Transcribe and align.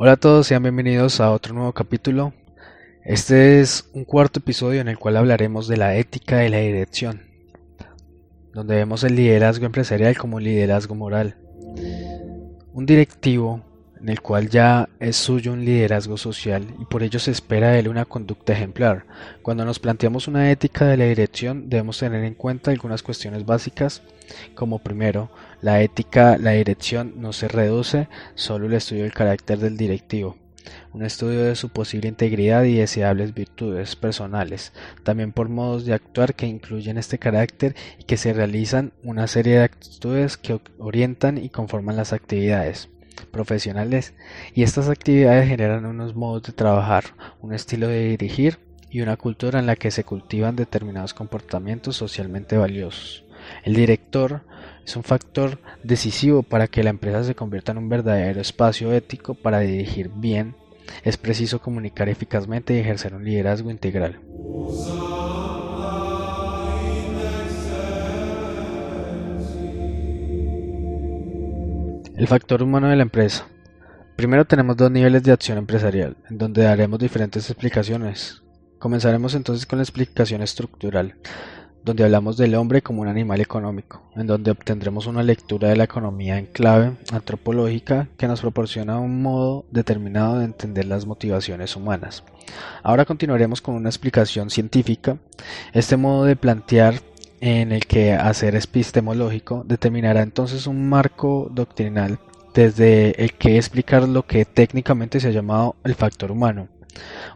Hola 0.00 0.12
a 0.12 0.16
todos, 0.16 0.46
sean 0.46 0.62
bienvenidos 0.62 1.20
a 1.20 1.32
otro 1.32 1.54
nuevo 1.54 1.72
capítulo. 1.72 2.32
Este 3.04 3.58
es 3.58 3.90
un 3.94 4.04
cuarto 4.04 4.38
episodio 4.38 4.80
en 4.80 4.86
el 4.86 4.96
cual 4.96 5.16
hablaremos 5.16 5.66
de 5.66 5.76
la 5.76 5.96
ética 5.96 6.44
y 6.44 6.48
la 6.48 6.58
dirección, 6.58 7.22
donde 8.54 8.76
vemos 8.76 9.02
el 9.02 9.16
liderazgo 9.16 9.66
empresarial 9.66 10.16
como 10.16 10.38
liderazgo 10.38 10.94
moral. 10.94 11.36
Un 12.72 12.86
directivo 12.86 13.64
en 14.00 14.08
el 14.08 14.20
cual 14.20 14.48
ya 14.48 14.88
es 15.00 15.16
suyo 15.16 15.52
un 15.52 15.64
liderazgo 15.64 16.16
social 16.16 16.66
y 16.78 16.84
por 16.84 17.02
ello 17.02 17.18
se 17.18 17.30
espera 17.30 17.70
de 17.70 17.80
él 17.80 17.88
una 17.88 18.04
conducta 18.04 18.52
ejemplar. 18.52 19.04
Cuando 19.42 19.64
nos 19.64 19.78
planteamos 19.78 20.28
una 20.28 20.50
ética 20.50 20.86
de 20.86 20.96
la 20.96 21.04
dirección 21.04 21.68
debemos 21.68 21.98
tener 21.98 22.24
en 22.24 22.34
cuenta 22.34 22.70
algunas 22.70 23.02
cuestiones 23.02 23.44
básicas, 23.44 24.02
como 24.54 24.78
primero, 24.78 25.30
la 25.60 25.80
ética, 25.82 26.38
la 26.38 26.52
dirección 26.52 27.14
no 27.16 27.32
se 27.32 27.48
reduce 27.48 28.08
solo 28.34 28.66
al 28.66 28.74
estudio 28.74 29.02
del 29.02 29.14
carácter 29.14 29.58
del 29.58 29.76
directivo, 29.76 30.36
un 30.92 31.02
estudio 31.02 31.44
de 31.44 31.56
su 31.56 31.70
posible 31.70 32.08
integridad 32.08 32.64
y 32.64 32.74
deseables 32.74 33.34
virtudes 33.34 33.96
personales, 33.96 34.72
también 35.02 35.32
por 35.32 35.48
modos 35.48 35.86
de 35.86 35.94
actuar 35.94 36.34
que 36.34 36.46
incluyen 36.46 36.98
este 36.98 37.18
carácter 37.18 37.74
y 37.98 38.04
que 38.04 38.16
se 38.16 38.32
realizan 38.32 38.92
una 39.02 39.26
serie 39.26 39.54
de 39.58 39.64
actitudes 39.64 40.36
que 40.36 40.60
orientan 40.78 41.38
y 41.38 41.48
conforman 41.48 41.96
las 41.96 42.12
actividades 42.12 42.88
profesionales 43.26 44.14
y 44.54 44.62
estas 44.62 44.88
actividades 44.88 45.48
generan 45.48 45.86
unos 45.86 46.14
modos 46.14 46.42
de 46.44 46.52
trabajar, 46.52 47.04
un 47.40 47.52
estilo 47.52 47.88
de 47.88 48.08
dirigir 48.08 48.58
y 48.90 49.00
una 49.00 49.16
cultura 49.16 49.58
en 49.58 49.66
la 49.66 49.76
que 49.76 49.90
se 49.90 50.04
cultivan 50.04 50.56
determinados 50.56 51.14
comportamientos 51.14 51.96
socialmente 51.96 52.56
valiosos. 52.56 53.24
El 53.64 53.74
director 53.74 54.42
es 54.84 54.96
un 54.96 55.04
factor 55.04 55.58
decisivo 55.82 56.42
para 56.42 56.66
que 56.66 56.82
la 56.82 56.90
empresa 56.90 57.24
se 57.24 57.34
convierta 57.34 57.72
en 57.72 57.78
un 57.78 57.88
verdadero 57.88 58.40
espacio 58.40 58.92
ético 58.92 59.34
para 59.34 59.60
dirigir 59.60 60.10
bien. 60.14 60.54
Es 61.04 61.16
preciso 61.18 61.60
comunicar 61.60 62.08
eficazmente 62.08 62.74
y 62.74 62.78
ejercer 62.78 63.14
un 63.14 63.24
liderazgo 63.24 63.70
integral. 63.70 64.20
El 72.18 72.26
factor 72.26 72.64
humano 72.64 72.88
de 72.88 72.96
la 72.96 73.04
empresa. 73.04 73.46
Primero 74.16 74.44
tenemos 74.44 74.76
dos 74.76 74.90
niveles 74.90 75.22
de 75.22 75.30
acción 75.30 75.56
empresarial, 75.56 76.16
en 76.28 76.36
donde 76.36 76.64
daremos 76.64 76.98
diferentes 76.98 77.48
explicaciones. 77.48 78.42
Comenzaremos 78.80 79.36
entonces 79.36 79.66
con 79.66 79.78
la 79.78 79.84
explicación 79.84 80.42
estructural, 80.42 81.14
donde 81.84 82.02
hablamos 82.02 82.36
del 82.36 82.56
hombre 82.56 82.82
como 82.82 83.02
un 83.02 83.06
animal 83.06 83.40
económico, 83.40 84.02
en 84.16 84.26
donde 84.26 84.50
obtendremos 84.50 85.06
una 85.06 85.22
lectura 85.22 85.68
de 85.68 85.76
la 85.76 85.84
economía 85.84 86.38
en 86.38 86.46
clave 86.46 86.96
antropológica 87.12 88.08
que 88.16 88.26
nos 88.26 88.40
proporciona 88.40 88.98
un 88.98 89.22
modo 89.22 89.64
determinado 89.70 90.40
de 90.40 90.46
entender 90.46 90.86
las 90.86 91.06
motivaciones 91.06 91.76
humanas. 91.76 92.24
Ahora 92.82 93.04
continuaremos 93.04 93.62
con 93.62 93.76
una 93.76 93.90
explicación 93.90 94.50
científica. 94.50 95.18
Este 95.72 95.96
modo 95.96 96.24
de 96.24 96.34
plantear 96.34 96.96
en 97.40 97.72
el 97.72 97.86
que 97.86 98.12
hacer 98.12 98.54
epistemológico 98.54 99.64
determinará 99.66 100.22
entonces 100.22 100.66
un 100.66 100.88
marco 100.88 101.50
doctrinal 101.52 102.18
desde 102.54 103.22
el 103.22 103.34
que 103.34 103.56
explicar 103.56 104.08
lo 104.08 104.26
que 104.26 104.44
técnicamente 104.44 105.20
se 105.20 105.28
ha 105.28 105.32
llamado 105.32 105.76
el 105.84 105.94
factor 105.94 106.32
humano. 106.32 106.68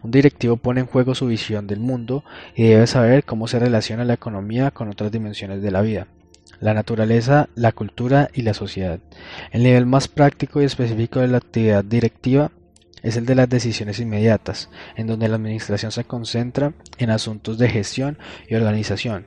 Un 0.02 0.10
directivo 0.10 0.56
pone 0.56 0.80
en 0.80 0.86
juego 0.86 1.14
su 1.14 1.26
visión 1.26 1.66
del 1.66 1.78
mundo 1.78 2.24
y 2.56 2.64
debe 2.64 2.86
saber 2.86 3.24
cómo 3.24 3.46
se 3.46 3.58
relaciona 3.58 4.04
la 4.04 4.14
economía 4.14 4.72
con 4.72 4.88
otras 4.88 5.12
dimensiones 5.12 5.62
de 5.62 5.70
la 5.70 5.82
vida, 5.82 6.08
la 6.60 6.74
naturaleza, 6.74 7.48
la 7.54 7.72
cultura 7.72 8.28
y 8.34 8.42
la 8.42 8.54
sociedad. 8.54 8.98
El 9.52 9.62
nivel 9.62 9.86
más 9.86 10.08
práctico 10.08 10.60
y 10.60 10.64
específico 10.64 11.20
de 11.20 11.28
la 11.28 11.38
actividad 11.38 11.84
directiva 11.84 12.50
es 13.02 13.16
el 13.16 13.26
de 13.26 13.34
las 13.34 13.48
decisiones 13.48 14.00
inmediatas, 14.00 14.70
en 14.96 15.06
donde 15.06 15.28
la 15.28 15.36
administración 15.36 15.92
se 15.92 16.04
concentra 16.04 16.72
en 16.98 17.10
asuntos 17.10 17.58
de 17.58 17.68
gestión 17.68 18.18
y 18.48 18.54
organización, 18.54 19.26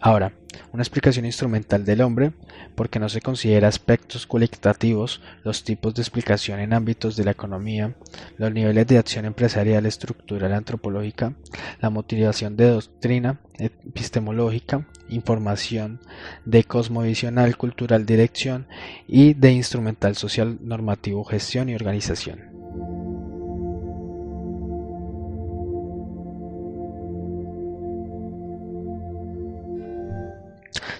Ahora, 0.00 0.32
una 0.72 0.82
explicación 0.82 1.24
instrumental 1.24 1.84
del 1.84 2.02
hombre, 2.02 2.32
porque 2.74 2.98
no 2.98 3.08
se 3.08 3.20
considera 3.20 3.68
aspectos 3.68 4.26
cualitativos, 4.26 5.22
los 5.42 5.64
tipos 5.64 5.94
de 5.94 6.02
explicación 6.02 6.60
en 6.60 6.72
ámbitos 6.72 7.16
de 7.16 7.24
la 7.24 7.30
economía, 7.30 7.94
los 8.36 8.52
niveles 8.52 8.86
de 8.86 8.98
acción 8.98 9.24
empresarial, 9.24 9.86
estructural, 9.86 10.52
antropológica, 10.52 11.34
la 11.80 11.90
motivación 11.90 12.56
de 12.56 12.68
doctrina, 12.68 13.40
epistemológica, 13.58 14.86
información, 15.08 16.00
de 16.44 16.64
cosmovisional, 16.64 17.56
cultural, 17.56 18.04
dirección 18.04 18.66
y 19.06 19.34
de 19.34 19.52
instrumental 19.52 20.14
social, 20.16 20.58
normativo, 20.60 21.24
gestión 21.24 21.68
y 21.68 21.74
organización. 21.74 22.55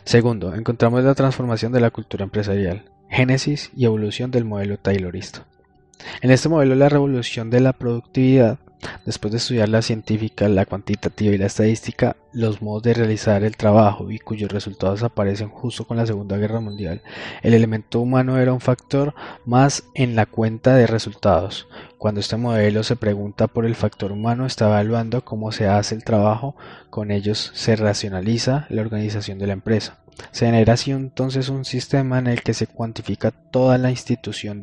Segundo, 0.06 0.54
encontramos 0.54 1.02
la 1.02 1.16
transformación 1.16 1.72
de 1.72 1.80
la 1.80 1.90
cultura 1.90 2.22
empresarial, 2.22 2.84
génesis 3.10 3.72
y 3.74 3.86
evolución 3.86 4.30
del 4.30 4.44
modelo 4.44 4.78
taylorista. 4.78 5.46
En 6.20 6.30
este 6.30 6.48
modelo 6.48 6.76
la 6.76 6.88
revolución 6.88 7.50
de 7.50 7.58
la 7.58 7.72
productividad, 7.72 8.60
después 9.04 9.32
de 9.32 9.38
estudiar 9.38 9.68
la 9.68 9.82
científica, 9.82 10.48
la 10.48 10.66
cuantitativa 10.66 11.34
y 11.34 11.38
la 11.38 11.46
estadística, 11.46 12.16
los 12.32 12.60
modos 12.60 12.82
de 12.82 12.94
realizar 12.94 13.44
el 13.44 13.56
trabajo 13.56 14.10
y 14.10 14.18
cuyos 14.18 14.52
resultados 14.52 15.02
aparecen 15.02 15.48
justo 15.48 15.86
con 15.86 15.96
la 15.96 16.06
Segunda 16.06 16.36
Guerra 16.36 16.60
Mundial, 16.60 17.02
el 17.42 17.54
elemento 17.54 18.00
humano 18.00 18.38
era 18.38 18.52
un 18.52 18.60
factor 18.60 19.14
más 19.44 19.84
en 19.94 20.16
la 20.16 20.26
cuenta 20.26 20.74
de 20.74 20.86
resultados. 20.86 21.68
Cuando 21.98 22.20
este 22.20 22.36
modelo 22.36 22.82
se 22.82 22.96
pregunta 22.96 23.46
por 23.46 23.64
el 23.64 23.74
factor 23.74 24.12
humano, 24.12 24.46
está 24.46 24.66
evaluando 24.66 25.24
cómo 25.24 25.52
se 25.52 25.66
hace 25.66 25.94
el 25.94 26.04
trabajo, 26.04 26.56
con 26.90 27.10
ellos 27.10 27.52
se 27.54 27.76
racionaliza 27.76 28.66
la 28.68 28.82
organización 28.82 29.38
de 29.38 29.46
la 29.46 29.54
empresa. 29.54 29.98
Se 30.30 30.46
genera 30.46 30.74
así 30.74 30.90
entonces 30.92 31.48
un 31.48 31.64
sistema 31.64 32.18
en 32.18 32.26
el 32.26 32.42
que 32.42 32.54
se 32.54 32.66
cuantifica 32.66 33.30
toda 33.30 33.78
la 33.78 33.90
institución 33.90 34.62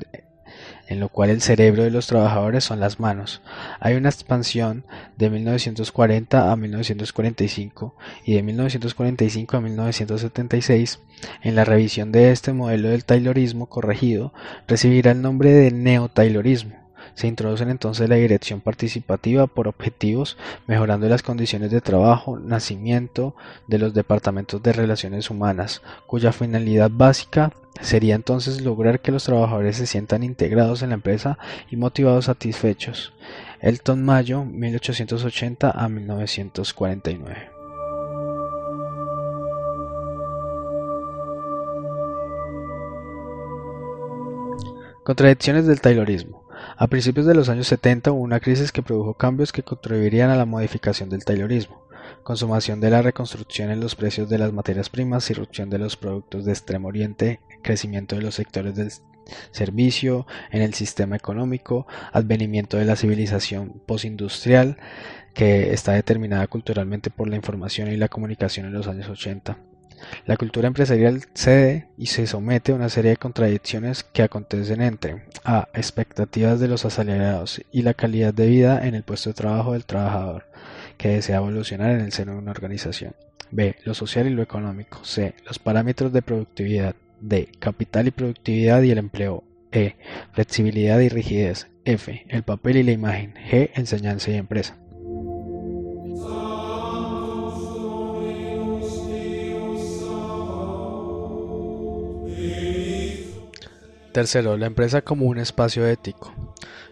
en 0.87 0.99
lo 0.99 1.09
cual 1.09 1.29
el 1.29 1.41
cerebro 1.41 1.83
de 1.83 1.91
los 1.91 2.07
trabajadores 2.07 2.63
son 2.63 2.79
las 2.79 2.99
manos. 2.99 3.41
Hay 3.79 3.95
una 3.95 4.09
expansión 4.09 4.85
de 5.17 5.29
1940 5.29 6.51
a 6.51 6.55
1945 6.55 7.95
y 8.25 8.33
de 8.33 8.43
1945 8.43 9.57
a 9.57 9.61
1976. 9.61 10.99
En 11.41 11.55
la 11.55 11.65
revisión 11.65 12.11
de 12.11 12.31
este 12.31 12.53
modelo 12.53 12.89
del 12.89 13.05
Taylorismo 13.05 13.67
corregido 13.67 14.33
recibirá 14.67 15.11
el 15.11 15.21
nombre 15.21 15.51
de 15.51 15.71
neo-Taylorismo. 15.71 16.82
Se 17.15 17.27
introduce 17.27 17.63
entonces 17.63 18.09
la 18.09 18.15
dirección 18.15 18.61
participativa 18.61 19.47
por 19.47 19.67
objetivos, 19.67 20.37
mejorando 20.67 21.07
las 21.07 21.23
condiciones 21.23 21.71
de 21.71 21.81
trabajo, 21.81 22.39
nacimiento 22.39 23.35
de 23.67 23.77
los 23.77 23.93
departamentos 23.93 24.63
de 24.63 24.73
relaciones 24.73 25.29
humanas, 25.29 25.81
cuya 26.07 26.31
finalidad 26.31 26.89
básica 26.91 27.51
sería 27.81 28.15
entonces 28.15 28.61
lograr 28.61 28.99
que 28.99 29.11
los 29.11 29.23
trabajadores 29.23 29.77
se 29.77 29.87
sientan 29.87 30.23
integrados 30.23 30.81
en 30.81 30.89
la 30.89 30.95
empresa 30.95 31.37
y 31.69 31.75
motivados 31.75 32.25
satisfechos. 32.25 33.13
Elton 33.61 34.03
Mayo, 34.03 34.43
1880 34.43 35.71
a 35.71 35.89
1949. 35.89 37.49
Contradicciones 45.03 45.67
del 45.67 45.81
Taylorismo. 45.81 46.42
A 46.77 46.87
principios 46.87 47.25
de 47.25 47.35
los 47.35 47.49
años 47.49 47.67
70 47.67 48.11
hubo 48.11 48.21
una 48.21 48.39
crisis 48.39 48.71
que 48.71 48.81
produjo 48.81 49.13
cambios 49.13 49.51
que 49.51 49.63
contribuirían 49.63 50.29
a 50.29 50.35
la 50.35 50.45
modificación 50.45 51.09
del 51.09 51.23
Taylorismo, 51.23 51.83
consumación 52.23 52.79
de 52.79 52.89
la 52.89 53.01
reconstrucción 53.01 53.69
en 53.69 53.79
los 53.79 53.95
precios 53.95 54.29
de 54.29 54.37
las 54.37 54.53
materias 54.53 54.89
primas, 54.89 55.29
irrupción 55.29 55.69
de 55.69 55.79
los 55.79 55.97
productos 55.97 56.45
de 56.45 56.51
Extremo 56.51 56.87
Oriente, 56.87 57.39
crecimiento 57.61 58.15
de 58.15 58.23
los 58.23 58.35
sectores 58.35 58.75
del 58.75 58.91
servicio 59.51 60.27
en 60.51 60.61
el 60.61 60.73
sistema 60.73 61.15
económico, 61.15 61.87
advenimiento 62.11 62.77
de 62.77 62.85
la 62.85 62.95
civilización 62.95 63.81
postindustrial, 63.85 64.77
que 65.33 65.73
está 65.73 65.93
determinada 65.93 66.47
culturalmente 66.47 67.09
por 67.09 67.29
la 67.29 67.35
información 67.35 67.91
y 67.91 67.97
la 67.97 68.09
comunicación 68.09 68.67
en 68.67 68.73
los 68.73 68.87
años 68.87 69.09
80 69.09 69.57
la 70.25 70.37
cultura 70.37 70.67
empresarial 70.67 71.23
cede 71.33 71.87
y 71.97 72.07
se 72.07 72.27
somete 72.27 72.71
a 72.71 72.75
una 72.75 72.89
serie 72.89 73.11
de 73.11 73.17
contradicciones 73.17 74.03
que 74.03 74.23
acontecen 74.23 74.81
entre 74.81 75.23
a. 75.43 75.67
expectativas 75.73 76.59
de 76.59 76.67
los 76.67 76.85
asalariados 76.85 77.61
y 77.71 77.81
la 77.81 77.93
calidad 77.93 78.33
de 78.33 78.47
vida 78.47 78.87
en 78.87 78.95
el 78.95 79.03
puesto 79.03 79.29
de 79.29 79.35
trabajo 79.35 79.73
del 79.73 79.85
trabajador 79.85 80.45
que 80.97 81.09
desea 81.09 81.37
evolucionar 81.37 81.91
en 81.91 82.01
el 82.01 82.11
seno 82.11 82.33
de 82.33 82.37
una 82.39 82.51
organización. 82.51 83.15
B. 83.51 83.75
Lo 83.83 83.93
social 83.93 84.27
y 84.27 84.31
lo 84.31 84.41
económico. 84.41 85.03
C. 85.03 85.35
Los 85.45 85.59
parámetros 85.59 86.11
de 86.11 86.21
productividad. 86.21 86.95
D. 87.21 87.49
Capital 87.59 88.07
y 88.07 88.11
productividad 88.11 88.81
y 88.81 88.91
el 88.91 88.97
empleo. 88.97 89.43
E. 89.71 89.95
Flexibilidad 90.33 90.99
y 90.99 91.09
rigidez. 91.09 91.67
F. 91.85 92.25
El 92.29 92.43
papel 92.43 92.77
y 92.77 92.83
la 92.83 92.91
imagen. 92.91 93.33
G. 93.49 93.69
Enseñanza 93.75 94.31
y 94.31 94.35
empresa. 94.35 94.77
Tercero, 104.13 104.57
la 104.57 104.67
empresa 104.67 105.01
como 105.01 105.25
un 105.25 105.39
espacio 105.39 105.87
ético. 105.87 106.35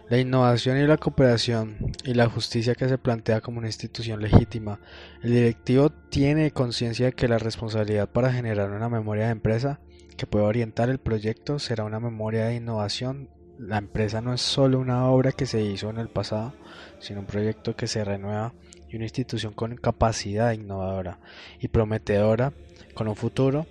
La 0.08 0.18
innovación 0.18 0.76
y 0.78 0.88
la 0.88 0.96
cooperación 0.96 1.76
y 2.04 2.14
la 2.14 2.28
justicia 2.28 2.74
que 2.74 2.88
se 2.88 2.98
plantea 2.98 3.40
como 3.40 3.58
una 3.58 3.68
institución 3.68 4.20
legítima. 4.20 4.80
El 5.22 5.30
directivo 5.30 5.90
tiene 5.90 6.50
conciencia 6.50 7.06
de 7.06 7.12
que 7.12 7.28
la 7.28 7.38
responsabilidad 7.38 8.08
para 8.08 8.32
generar 8.32 8.72
una 8.72 8.88
memoria 8.88 9.26
de 9.26 9.30
empresa 9.30 9.78
que 10.16 10.26
pueda 10.26 10.46
orientar 10.46 10.90
el 10.90 10.98
proyecto 10.98 11.60
será 11.60 11.84
una 11.84 12.00
memoria 12.00 12.46
de 12.46 12.56
innovación. 12.56 13.28
La 13.56 13.78
empresa 13.78 14.20
no 14.20 14.34
es 14.34 14.40
solo 14.40 14.80
una 14.80 15.08
obra 15.08 15.30
que 15.30 15.46
se 15.46 15.62
hizo 15.62 15.90
en 15.90 15.98
el 15.98 16.08
pasado, 16.08 16.54
sino 16.98 17.20
un 17.20 17.26
proyecto 17.26 17.76
que 17.76 17.86
se 17.86 18.04
renueva 18.04 18.52
y 18.88 18.96
una 18.96 19.04
institución 19.04 19.52
con 19.52 19.76
capacidad 19.76 20.50
innovadora 20.50 21.20
y 21.60 21.68
prometedora 21.68 22.52
con 22.94 23.06
un 23.06 23.14
futuro 23.14 23.68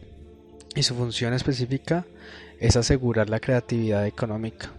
y 0.74 0.84
su 0.84 0.96
función 0.96 1.34
específica 1.34 2.06
es 2.62 2.78
asegurar 2.78 3.30
la 3.30 3.40
creatividad 3.40 4.06
económica. 4.06 4.72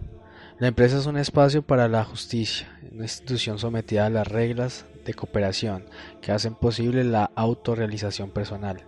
La 0.57 0.69
empresa 0.69 0.97
es 0.97 1.05
un 1.05 1.17
espacio 1.17 1.61
para 1.61 1.89
la 1.89 2.05
justicia, 2.05 2.79
una 2.93 3.03
institución 3.03 3.59
sometida 3.59 4.05
a 4.05 4.09
las 4.09 4.25
reglas 4.25 4.85
de 5.03 5.13
cooperación 5.13 5.83
que 6.21 6.31
hacen 6.31 6.55
posible 6.55 7.03
la 7.03 7.29
autorrealización 7.35 8.31
personal, 8.31 8.85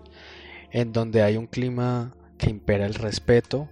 en 0.72 0.94
donde 0.94 1.24
hay 1.24 1.36
un 1.36 1.48
clima 1.48 2.16
que 2.38 2.50
impera 2.50 2.86
el 2.86 2.94
respeto, 2.94 3.68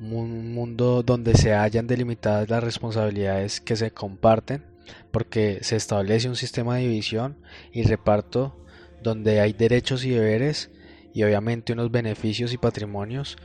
un 0.00 0.54
mundo 0.54 1.02
donde 1.02 1.34
se 1.34 1.52
hallan 1.52 1.86
delimitadas 1.86 2.48
las 2.48 2.64
responsabilidades 2.64 3.60
que 3.60 3.76
se 3.76 3.90
comparten, 3.90 4.64
porque 5.10 5.58
se 5.60 5.76
establece 5.76 6.30
un 6.30 6.36
sistema 6.36 6.76
de 6.76 6.88
división 6.88 7.36
y 7.72 7.82
reparto 7.82 8.56
donde 9.02 9.40
hay 9.40 9.52
derechos 9.52 10.04
y 10.06 10.10
deberes 10.10 10.70
y 11.12 11.24
obviamente 11.24 11.74
unos 11.74 11.90
beneficios 11.90 12.54
y 12.54 12.58
patrimonios 12.58 13.36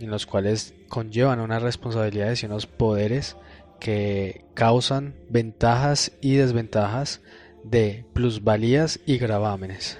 en 0.00 0.10
los 0.10 0.26
cuales 0.26 0.74
conllevan 0.88 1.40
unas 1.40 1.62
responsabilidades 1.62 2.42
y 2.42 2.46
unos 2.46 2.66
poderes 2.66 3.36
que 3.80 4.44
causan 4.54 5.14
ventajas 5.28 6.12
y 6.20 6.36
desventajas 6.36 7.20
de 7.64 8.04
plusvalías 8.12 9.00
y 9.06 9.18
gravámenes. 9.18 9.98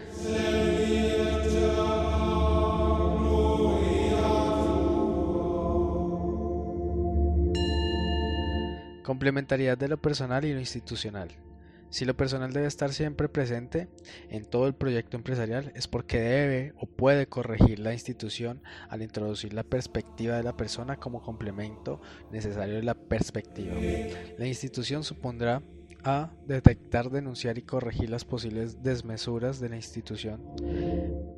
Complementariedad 9.03 9.79
de 9.79 9.89
lo 9.89 9.99
personal 9.99 10.45
y 10.45 10.53
lo 10.53 10.59
institucional. 10.59 11.29
Si 11.91 12.05
lo 12.05 12.17
personal 12.17 12.53
debe 12.53 12.67
estar 12.67 12.93
siempre 12.93 13.29
presente 13.29 13.89
en 14.29 14.45
todo 14.45 14.67
el 14.67 14.75
proyecto 14.75 15.17
empresarial 15.17 15.73
es 15.75 15.89
porque 15.89 16.21
debe 16.21 16.75
o 16.79 16.87
puede 16.87 17.27
corregir 17.27 17.79
la 17.79 17.93
institución 17.93 18.63
al 18.89 19.03
introducir 19.03 19.53
la 19.53 19.63
perspectiva 19.63 20.37
de 20.37 20.43
la 20.43 20.57
persona 20.57 20.97
como 20.97 21.23
complemento 21.23 22.01
necesario 22.31 22.75
de 22.75 22.83
la 22.83 22.95
perspectiva. 22.95 23.75
La 24.39 24.47
institución 24.47 25.05
supondrá 25.05 25.63
a. 26.07 26.31
Detectar, 26.47 27.11
denunciar 27.11 27.59
y 27.59 27.63
corregir 27.63 28.09
las 28.09 28.25
posibles 28.25 28.83
desmesuras 28.83 29.59
de 29.59 29.69
la 29.69 29.77
institución. 29.77 30.41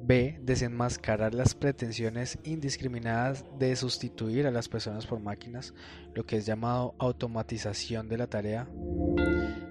B. 0.03 0.39
Desenmascarar 0.43 1.35
las 1.35 1.55
pretensiones 1.55 2.39
indiscriminadas 2.45 3.47
de 3.59 3.75
sustituir 3.77 4.47
a 4.47 4.51
las 4.51 4.69
personas 4.69 5.07
por 5.07 5.21
máquinas, 5.21 5.73
lo 6.15 6.27
que 6.27 6.37
es 6.37 6.45
llamado 6.45 6.95
automatización 6.99 8.09
de 8.09 8.19
la 8.19 8.27
tarea. 8.27 8.69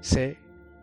C 0.02 0.38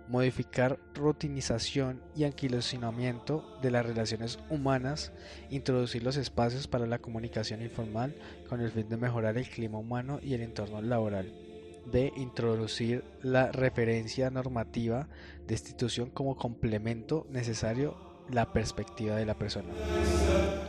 modificar 0.09 0.79
rutinización 0.95 2.01
y 2.15 2.25
anquilosinamiento 2.25 3.59
de 3.63 3.71
las 3.71 3.87
relaciones 3.87 4.39
humanas, 4.51 5.13
introducir 5.51 6.03
los 6.03 6.17
espacios 6.17 6.67
para 6.67 6.87
la 6.87 6.99
comunicación 6.99 7.63
informal 7.63 8.15
con 8.49 8.61
el 8.61 8.71
fin 8.71 8.89
de 8.89 8.97
mejorar 8.97 9.39
el 9.39 9.49
clima 9.49 9.79
humano 9.79 10.21
y 10.23 10.35
el 10.35 10.43
entorno 10.43 10.83
laboral, 10.83 11.33
de 11.91 12.13
introducir 12.17 13.05
la 13.23 13.53
referencia 13.53 14.31
normativa 14.31 15.09
de 15.47 15.55
institución 15.55 16.11
como 16.11 16.37
complemento 16.37 17.27
necesario 17.31 17.97
la 18.31 18.53
perspectiva 18.53 19.17
de 19.17 19.27
la 19.27 19.35
persona. 19.35 19.69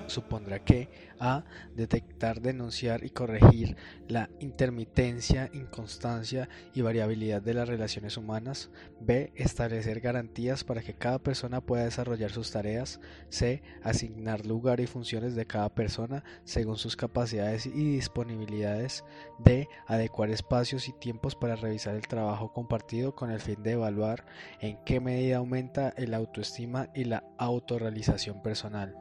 Supondrá 0.07 0.63
que 0.63 0.89
A. 1.19 1.43
Detectar, 1.75 2.41
denunciar 2.41 3.03
y 3.03 3.09
corregir 3.09 3.75
la 4.07 4.29
intermitencia, 4.39 5.49
inconstancia 5.53 6.49
y 6.73 6.81
variabilidad 6.81 7.41
de 7.41 7.53
las 7.53 7.67
relaciones 7.67 8.17
humanas. 8.17 8.69
B. 8.99 9.31
Establecer 9.35 10.01
garantías 10.01 10.63
para 10.63 10.81
que 10.81 10.93
cada 10.93 11.19
persona 11.19 11.61
pueda 11.61 11.85
desarrollar 11.85 12.31
sus 12.31 12.51
tareas. 12.51 12.99
C. 13.29 13.61
Asignar 13.83 14.45
lugar 14.45 14.79
y 14.79 14.87
funciones 14.87 15.35
de 15.35 15.45
cada 15.45 15.73
persona 15.73 16.23
según 16.43 16.77
sus 16.77 16.95
capacidades 16.95 17.65
y 17.65 17.95
disponibilidades. 17.95 19.03
D. 19.39 19.67
Adecuar 19.87 20.29
espacios 20.29 20.87
y 20.87 20.93
tiempos 20.93 21.35
para 21.35 21.55
revisar 21.55 21.95
el 21.95 22.07
trabajo 22.07 22.53
compartido 22.53 23.15
con 23.15 23.31
el 23.31 23.39
fin 23.39 23.61
de 23.63 23.71
evaluar 23.73 24.25
en 24.59 24.77
qué 24.85 24.99
medida 24.99 25.37
aumenta 25.37 25.89
el 25.97 26.13
autoestima 26.13 26.89
y 26.93 27.05
la 27.05 27.23
autorrealización 27.37 28.41
personal. 28.41 28.95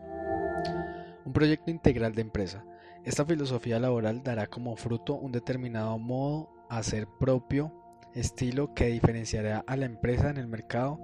Un 1.24 1.32
proyecto 1.32 1.70
integral 1.70 2.14
de 2.14 2.22
empresa. 2.22 2.64
Esta 3.04 3.24
filosofía 3.24 3.78
laboral 3.78 4.22
dará 4.22 4.46
como 4.46 4.76
fruto 4.76 5.14
un 5.14 5.32
determinado 5.32 5.98
modo 5.98 6.50
a 6.68 6.82
ser 6.82 7.06
propio, 7.18 7.72
estilo 8.14 8.74
que 8.74 8.86
diferenciará 8.86 9.64
a 9.66 9.76
la 9.76 9.86
empresa 9.86 10.30
en 10.30 10.36
el 10.36 10.46
mercado 10.46 10.98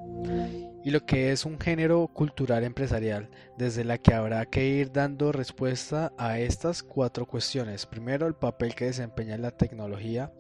y 0.84 0.90
lo 0.90 1.05
que 1.05 1.32
es 1.32 1.44
un 1.44 1.58
género 1.58 2.06
cultural 2.08 2.64
empresarial, 2.64 3.28
desde 3.58 3.84
la 3.84 3.99
que 3.99 4.14
habrá 4.14 4.46
que 4.46 4.67
ir 4.67 4.93
dando 4.93 5.32
respuesta 5.32 6.12
a 6.17 6.38
estas 6.38 6.82
cuatro 6.82 7.26
cuestiones. 7.26 7.84
Primero, 7.87 8.26
el 8.26 8.34
papel 8.34 8.75
que 8.75 8.87
desempeña 8.87 9.37
la 9.37 9.50
tecnología, 9.50 10.32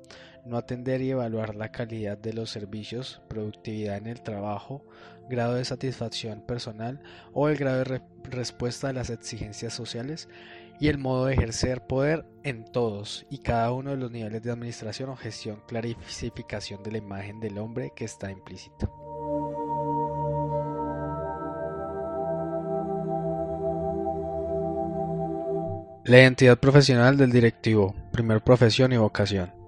no 0.50 0.58
atender 0.58 1.00
y 1.00 1.10
evaluar 1.10 1.54
la 1.54 1.70
calidad 1.70 2.18
de 2.18 2.32
los 2.32 2.50
servicios, 2.50 3.22
productividad 3.28 3.96
en 3.96 4.08
el 4.08 4.20
trabajo, 4.20 4.84
grado 5.28 5.54
de 5.54 5.64
satisfacción 5.64 6.42
personal 6.42 7.00
o 7.32 7.48
el 7.48 7.56
grado 7.56 7.84
de 7.84 8.02
respuesta 8.24 8.88
a 8.88 8.92
las 8.92 9.10
exigencias 9.10 9.72
sociales 9.72 10.28
y 10.80 10.88
el 10.88 10.98
modo 10.98 11.26
de 11.26 11.34
ejercer 11.34 11.86
poder 11.86 12.26
en 12.42 12.64
todos 12.64 13.26
y 13.30 13.38
cada 13.38 13.70
uno 13.72 13.90
de 13.90 13.96
los 13.96 14.10
niveles 14.10 14.42
de 14.42 14.50
administración 14.50 15.10
o 15.10 15.16
gestión, 15.16 15.62
clarificación 15.68 16.82
de 16.82 16.92
la 16.92 16.98
imagen 16.98 17.38
del 17.38 17.58
hombre 17.58 17.92
que 17.94 18.04
está 18.04 18.30
implícita. 18.30 18.90
La 26.04 26.18
identidad 26.18 26.58
profesional 26.58 27.16
del 27.16 27.30
directivo, 27.30 27.94
primer 28.10 28.42
profesión 28.42 28.92
y 28.92 28.96
vocación. 28.96 29.59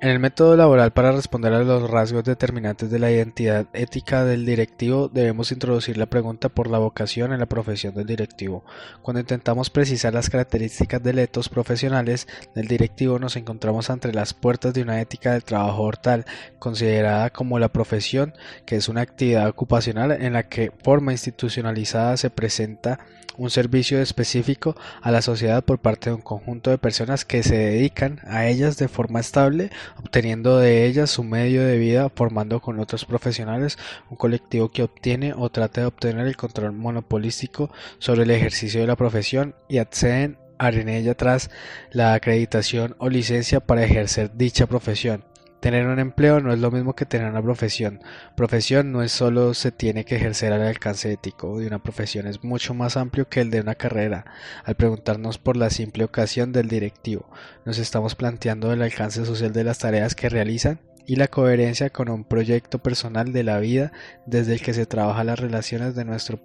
En 0.00 0.10
el 0.10 0.20
método 0.20 0.56
laboral 0.56 0.92
para 0.92 1.10
responder 1.10 1.52
a 1.52 1.64
los 1.64 1.90
rasgos 1.90 2.22
determinantes 2.22 2.88
de 2.88 3.00
la 3.00 3.10
identidad 3.10 3.66
ética 3.72 4.24
del 4.24 4.46
directivo 4.46 5.08
debemos 5.08 5.50
introducir 5.50 5.98
la 5.98 6.06
pregunta 6.06 6.48
por 6.48 6.70
la 6.70 6.78
vocación 6.78 7.32
en 7.32 7.40
la 7.40 7.46
profesión 7.46 7.96
del 7.96 8.06
directivo. 8.06 8.62
Cuando 9.02 9.18
intentamos 9.18 9.70
precisar 9.70 10.14
las 10.14 10.30
características 10.30 11.02
del 11.02 11.18
etos 11.18 11.48
profesionales 11.48 12.28
del 12.54 12.68
directivo 12.68 13.18
nos 13.18 13.34
encontramos 13.34 13.90
ante 13.90 14.12
las 14.12 14.34
puertas 14.34 14.72
de 14.72 14.82
una 14.82 15.00
ética 15.00 15.32
del 15.32 15.42
trabajo 15.42 15.90
tal, 16.00 16.26
considerada 16.60 17.30
como 17.30 17.58
la 17.58 17.72
profesión, 17.72 18.34
que 18.66 18.76
es 18.76 18.88
una 18.88 19.00
actividad 19.00 19.48
ocupacional 19.48 20.12
en 20.12 20.34
la 20.34 20.44
que 20.44 20.70
forma 20.84 21.10
institucionalizada 21.10 22.16
se 22.16 22.30
presenta 22.30 23.00
un 23.38 23.50
servicio 23.50 24.00
específico 24.02 24.76
a 25.00 25.10
la 25.10 25.22
sociedad 25.22 25.64
por 25.64 25.78
parte 25.78 26.10
de 26.10 26.16
un 26.16 26.22
conjunto 26.22 26.70
de 26.70 26.76
personas 26.76 27.24
que 27.24 27.42
se 27.42 27.56
dedican 27.56 28.20
a 28.26 28.46
ellas 28.46 28.76
de 28.76 28.88
forma 28.88 29.20
estable, 29.20 29.70
obteniendo 29.96 30.58
de 30.58 30.84
ellas 30.84 31.10
su 31.10 31.24
medio 31.24 31.64
de 31.64 31.78
vida, 31.78 32.10
formando 32.14 32.60
con 32.60 32.80
otros 32.80 33.06
profesionales 33.06 33.78
un 34.10 34.16
colectivo 34.16 34.70
que 34.70 34.82
obtiene 34.82 35.32
o 35.34 35.48
trata 35.50 35.80
de 35.80 35.86
obtener 35.86 36.26
el 36.26 36.36
control 36.36 36.72
monopolístico 36.72 37.70
sobre 37.98 38.24
el 38.24 38.30
ejercicio 38.30 38.80
de 38.80 38.86
la 38.86 38.96
profesión 38.96 39.54
y 39.68 39.78
acceden 39.78 40.36
a 40.58 40.70
ella 40.70 41.14
tras 41.14 41.50
la 41.92 42.14
acreditación 42.14 42.96
o 42.98 43.08
licencia 43.08 43.60
para 43.60 43.84
ejercer 43.84 44.32
dicha 44.34 44.66
profesión. 44.66 45.24
Tener 45.60 45.86
un 45.86 45.98
empleo 45.98 46.40
no 46.40 46.52
es 46.52 46.60
lo 46.60 46.70
mismo 46.70 46.94
que 46.94 47.04
tener 47.04 47.28
una 47.28 47.42
profesión. 47.42 48.00
Profesión 48.36 48.92
no 48.92 49.02
es 49.02 49.10
solo 49.10 49.54
se 49.54 49.72
tiene 49.72 50.04
que 50.04 50.16
ejercer 50.16 50.52
al 50.52 50.62
alcance 50.62 51.12
ético 51.12 51.58
de 51.58 51.66
una 51.66 51.82
profesión, 51.82 52.28
es 52.28 52.44
mucho 52.44 52.74
más 52.74 52.96
amplio 52.96 53.28
que 53.28 53.40
el 53.40 53.50
de 53.50 53.60
una 53.60 53.74
carrera. 53.74 54.24
Al 54.64 54.76
preguntarnos 54.76 55.38
por 55.38 55.56
la 55.56 55.70
simple 55.70 56.04
ocasión 56.04 56.52
del 56.52 56.68
directivo, 56.68 57.28
nos 57.64 57.78
estamos 57.78 58.14
planteando 58.14 58.72
el 58.72 58.82
alcance 58.82 59.24
social 59.24 59.52
de 59.52 59.64
las 59.64 59.78
tareas 59.78 60.14
que 60.14 60.28
realizan 60.28 60.80
y 61.06 61.16
la 61.16 61.26
coherencia 61.26 61.90
con 61.90 62.08
un 62.08 62.24
proyecto 62.24 62.80
personal 62.80 63.32
de 63.32 63.42
la 63.42 63.58
vida 63.58 63.92
desde 64.26 64.52
el 64.52 64.60
que 64.60 64.74
se 64.74 64.86
trabaja 64.86 65.24
las 65.24 65.40
relaciones 65.40 65.94
de 65.96 66.04
nuestro 66.04 66.40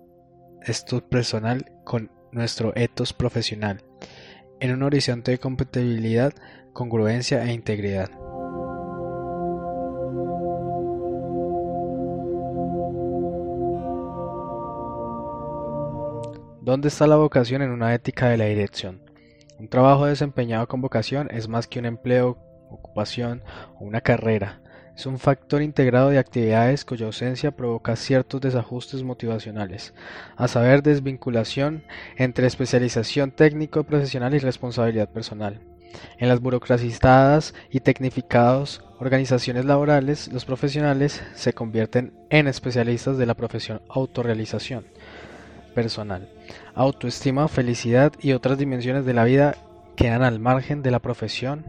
esto 0.64 1.08
personal 1.08 1.72
con 1.84 2.10
nuestro 2.32 2.74
etos 2.76 3.14
profesional, 3.14 3.84
en 4.60 4.72
un 4.72 4.84
horizonte 4.84 5.32
de 5.32 5.40
compatibilidad, 5.40 6.34
congruencia 6.72 7.44
e 7.44 7.54
integridad. 7.54 8.23
¿Dónde 16.66 16.88
está 16.88 17.08
la 17.08 17.18
vocación 17.18 17.62
en 17.62 17.72
una 17.72 17.94
ética 17.94 18.30
de 18.30 18.38
la 18.38 18.46
dirección? 18.46 19.02
Un 19.60 19.68
trabajo 19.68 20.06
desempeñado 20.06 20.66
con 20.70 20.80
vocación 20.80 21.28
es 21.30 21.50
más 21.50 21.68
que 21.68 21.78
un 21.78 21.86
empleo 21.86 22.38
ocupación 22.70 23.44
o 23.78 23.84
una 23.84 24.00
carrera. 24.00 24.62
Es 24.96 25.06
un 25.06 25.20
factor 25.20 25.62
integrado 25.62 26.10
de 26.10 26.20
actividades 26.20 26.86
cuya 26.86 27.08
ausencia 27.08 27.52
provoca 27.52 27.98
ciertos 27.98 28.40
desajustes 28.40 29.04
motivacionales, 29.04 29.94
a 30.38 30.48
saber, 30.48 30.84
desvinculación 30.84 31.84
entre 32.16 32.48
especialización 32.48 33.32
técnico-profesional 33.32 34.34
y 34.34 34.40
responsabilidad 34.40 35.10
personal. 35.10 35.60
En 36.18 36.30
las 36.30 36.40
burocratizadas 36.40 37.54
y 37.72 37.82
tecnificadas 37.82 38.82
organizaciones 39.00 39.66
laborales, 39.66 40.32
los 40.32 40.46
profesionales 40.46 41.22
se 41.36 41.52
convierten 41.52 42.14
en 42.30 42.48
especialistas 42.48 43.18
de 43.18 43.26
la 43.26 43.34
profesión 43.34 43.82
autorrealización 43.90 44.86
personal. 45.74 46.30
Autoestima, 46.76 47.48
felicidad 47.48 48.14
y 48.20 48.34
otras 48.34 48.58
dimensiones 48.58 49.06
de 49.06 49.14
la 49.14 49.24
vida 49.24 49.56
quedan 49.96 50.24
al 50.24 50.40
margen 50.40 50.82
de 50.82 50.92
la 50.92 51.00
profesión. 51.00 51.66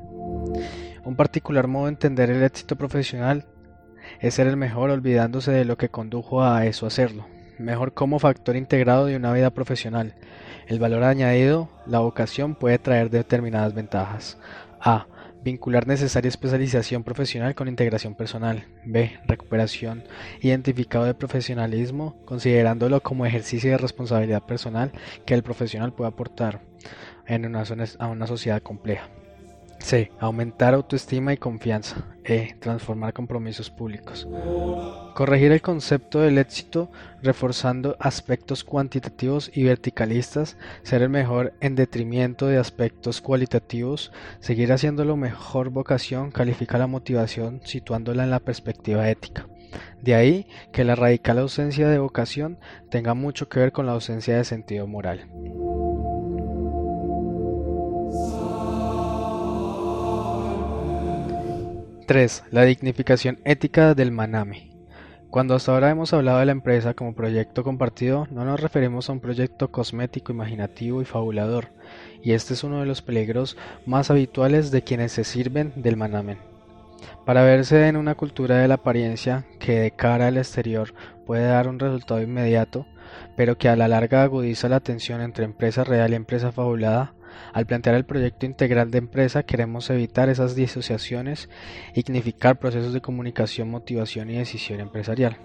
Un 1.04 1.16
particular 1.16 1.66
modo 1.66 1.86
de 1.86 1.90
entender 1.90 2.30
el 2.30 2.42
éxito 2.42 2.76
profesional 2.76 3.46
es 4.20 4.34
ser 4.34 4.46
el 4.46 4.56
mejor 4.56 4.90
olvidándose 4.90 5.50
de 5.50 5.64
lo 5.64 5.76
que 5.76 5.88
condujo 5.88 6.44
a 6.44 6.66
eso 6.66 6.86
hacerlo. 6.86 7.26
Mejor 7.58 7.92
como 7.92 8.18
factor 8.18 8.56
integrado 8.56 9.06
de 9.06 9.16
una 9.16 9.32
vida 9.32 9.50
profesional. 9.50 10.14
El 10.66 10.78
valor 10.78 11.04
añadido, 11.04 11.68
la 11.86 12.00
vocación 12.00 12.54
puede 12.54 12.78
traer 12.78 13.10
determinadas 13.10 13.74
ventajas. 13.74 14.38
A. 14.80 15.06
Vincular 15.44 15.86
necesaria 15.86 16.30
especialización 16.30 17.04
profesional 17.04 17.54
con 17.54 17.68
integración 17.68 18.14
personal. 18.14 18.64
B. 18.86 19.20
Recuperación. 19.26 20.02
Identificado 20.40 21.04
de 21.04 21.12
profesionalismo, 21.12 22.16
considerándolo 22.24 23.02
como 23.02 23.26
ejercicio 23.26 23.70
de 23.70 23.76
responsabilidad 23.76 24.42
personal 24.42 24.90
que 25.26 25.34
el 25.34 25.42
profesional 25.42 25.92
puede 25.92 26.08
aportar 26.08 26.62
en 27.26 27.44
una, 27.44 27.62
a 27.98 28.06
una 28.06 28.26
sociedad 28.26 28.62
compleja. 28.62 29.10
C. 29.84 30.10
Aumentar 30.18 30.72
autoestima 30.72 31.34
y 31.34 31.36
confianza. 31.36 32.06
E. 32.24 32.56
Transformar 32.58 33.12
compromisos 33.12 33.68
públicos. 33.68 34.26
Corregir 35.14 35.52
el 35.52 35.60
concepto 35.60 36.20
del 36.20 36.38
éxito 36.38 36.90
reforzando 37.22 37.94
aspectos 38.00 38.64
cuantitativos 38.64 39.50
y 39.52 39.64
verticalistas, 39.64 40.56
ser 40.84 41.02
el 41.02 41.10
mejor 41.10 41.52
en 41.60 41.74
detrimento 41.74 42.46
de 42.46 42.56
aspectos 42.56 43.20
cualitativos, 43.20 44.10
seguir 44.40 44.72
haciéndolo 44.72 45.18
mejor 45.18 45.68
vocación, 45.68 46.30
califica 46.30 46.78
la 46.78 46.86
motivación 46.86 47.60
situándola 47.62 48.24
en 48.24 48.30
la 48.30 48.40
perspectiva 48.40 49.10
ética. 49.10 49.46
De 50.00 50.14
ahí 50.14 50.46
que 50.72 50.84
la 50.84 50.94
radical 50.94 51.38
ausencia 51.38 51.90
de 51.90 51.98
vocación 51.98 52.58
tenga 52.90 53.12
mucho 53.12 53.50
que 53.50 53.60
ver 53.60 53.72
con 53.72 53.84
la 53.84 53.92
ausencia 53.92 54.34
de 54.38 54.44
sentido 54.44 54.86
moral. 54.86 55.28
3. 62.04 62.44
La 62.50 62.62
dignificación 62.62 63.38
ética 63.44 63.94
del 63.94 64.12
Maname. 64.12 64.70
Cuando 65.30 65.54
hasta 65.54 65.72
ahora 65.72 65.90
hemos 65.90 66.12
hablado 66.12 66.38
de 66.38 66.46
la 66.46 66.52
empresa 66.52 66.94
como 66.94 67.14
proyecto 67.14 67.64
compartido, 67.64 68.28
no 68.30 68.44
nos 68.44 68.60
referimos 68.60 69.08
a 69.08 69.12
un 69.12 69.20
proyecto 69.20 69.70
cosmético, 69.70 70.32
imaginativo 70.32 71.00
y 71.00 71.06
fabulador, 71.06 71.68
y 72.22 72.32
este 72.32 72.54
es 72.54 72.62
uno 72.62 72.80
de 72.80 72.86
los 72.86 73.02
peligros 73.02 73.56
más 73.86 74.10
habituales 74.10 74.70
de 74.70 74.82
quienes 74.82 75.12
se 75.12 75.24
sirven 75.24 75.72
del 75.76 75.96
Manamen. 75.96 76.38
Para 77.24 77.42
verse 77.42 77.88
en 77.88 77.96
una 77.96 78.14
cultura 78.14 78.58
de 78.58 78.68
la 78.68 78.74
apariencia 78.74 79.46
que 79.58 79.80
de 79.80 79.90
cara 79.90 80.28
al 80.28 80.36
exterior 80.36 80.94
puede 81.26 81.46
dar 81.46 81.68
un 81.68 81.78
resultado 81.78 82.20
inmediato, 82.20 82.86
pero 83.34 83.56
que 83.56 83.68
a 83.68 83.76
la 83.76 83.88
larga 83.88 84.22
agudiza 84.22 84.68
la 84.68 84.80
tensión 84.80 85.22
entre 85.22 85.44
empresa 85.46 85.84
real 85.84 86.12
y 86.12 86.16
empresa 86.16 86.52
fabulada, 86.52 87.13
al 87.52 87.66
plantear 87.66 87.94
el 87.96 88.04
proyecto 88.04 88.46
integral 88.46 88.90
de 88.90 88.98
empresa 88.98 89.42
queremos 89.42 89.88
evitar 89.90 90.28
esas 90.28 90.54
disociaciones 90.54 91.48
y 91.94 92.02
significar 92.02 92.58
procesos 92.58 92.92
de 92.92 93.00
comunicación, 93.00 93.70
motivación 93.70 94.30
y 94.30 94.36
decisión 94.36 94.80
empresarial. 94.80 95.38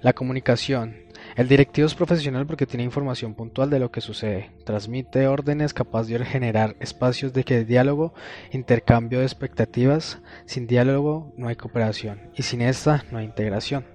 La 0.00 0.12
comunicación. 0.12 0.96
El 1.36 1.48
directivo 1.48 1.86
es 1.86 1.94
profesional 1.94 2.46
porque 2.46 2.66
tiene 2.66 2.84
información 2.84 3.34
puntual 3.34 3.70
de 3.70 3.78
lo 3.78 3.90
que 3.90 4.00
sucede, 4.00 4.50
transmite 4.64 5.26
órdenes 5.28 5.72
capaz 5.72 6.06
de 6.06 6.22
generar 6.24 6.76
espacios 6.80 7.32
de 7.32 7.64
diálogo, 7.64 8.12
intercambio 8.50 9.20
de 9.20 9.24
expectativas. 9.24 10.18
Sin 10.44 10.66
diálogo 10.66 11.32
no 11.36 11.48
hay 11.48 11.56
cooperación 11.56 12.30
y 12.34 12.42
sin 12.42 12.60
esta 12.60 13.04
no 13.10 13.18
hay 13.18 13.24
integración. 13.24 13.86